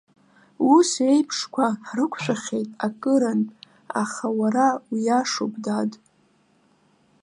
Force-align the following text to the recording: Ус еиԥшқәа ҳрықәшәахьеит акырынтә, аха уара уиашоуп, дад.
Ус 0.73 0.89
еиԥшқәа 1.11 1.65
ҳрықәшәахьеит 1.87 2.69
акырынтә, 2.85 3.53
аха 4.01 4.27
уара 4.39 4.67
уиашоуп, 4.91 5.53
дад. 5.63 5.91